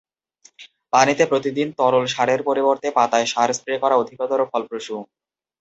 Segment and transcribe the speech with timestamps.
[0.93, 4.95] পানিতে প্রতিদিন তরল সারের পরিবর্তে পাতায় সার স্প্রে করা অধিকতর ফলপ্রসূ।